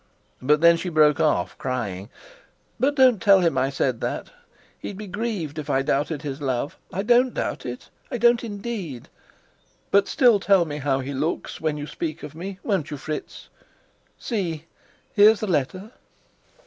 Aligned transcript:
But 0.41 0.61
then 0.61 0.77
she 0.77 0.89
broke 0.89 1.19
off, 1.19 1.55
crying, 1.59 2.09
"But 2.79 2.95
don't 2.95 3.21
tell 3.21 3.41
him 3.41 3.55
I 3.55 3.69
said 3.69 4.01
that. 4.01 4.31
He'd 4.79 4.97
be 4.97 5.05
grieved 5.05 5.59
if 5.59 5.69
I 5.69 5.83
doubted 5.83 6.23
his 6.23 6.41
love. 6.41 6.75
I 6.91 7.03
don't 7.03 7.35
doubt 7.35 7.67
it; 7.67 7.91
I 8.09 8.17
don't, 8.17 8.43
indeed; 8.43 9.09
but 9.91 10.07
still 10.07 10.39
tell 10.39 10.65
me 10.65 10.79
how 10.79 11.01
he 11.01 11.13
looks 11.13 11.61
when 11.61 11.77
you 11.77 11.85
speak 11.85 12.23
of 12.23 12.33
me, 12.33 12.57
won't 12.63 12.89
you, 12.89 12.97
Fritz? 12.97 13.49
See, 14.17 14.65
here's 15.13 15.39
the 15.41 15.45
letter." 15.45 15.91